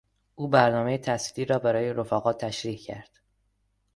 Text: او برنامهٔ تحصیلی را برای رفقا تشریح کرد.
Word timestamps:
او 0.35 0.47
برنامهٔ 0.47 0.97
تحصیلی 0.97 1.45
را 1.45 1.59
برای 1.59 1.93
رفقا 1.93 2.33
تشریح 2.33 2.77
کرد. 2.77 3.19